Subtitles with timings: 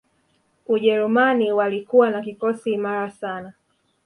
[0.67, 3.53] Ujerumani walikuwa na kikosi imara sana